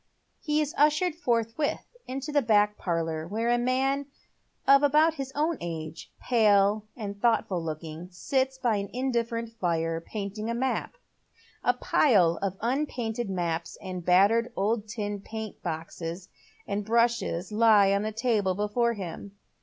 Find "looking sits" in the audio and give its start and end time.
7.63-8.57